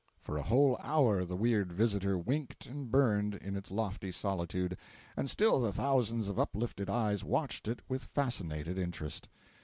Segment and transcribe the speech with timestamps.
[0.19, 4.75] For a whole hour the weird visitor winked and burned in its lofty solitude,
[5.15, 9.29] and still the thousands of uplifted eyes watched it with fascinated interest.